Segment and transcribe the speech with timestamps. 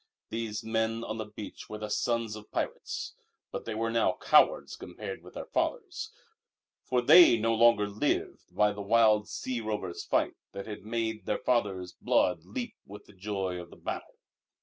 [0.31, 3.13] These men on the beach were the sons of pirates.
[3.51, 6.11] But they were now cowards compared with their fathers.
[6.85, 11.37] For they no longer lived by the wild sea rover's fight that had made their
[11.37, 14.17] fathers' blood leap with the joy of the battle.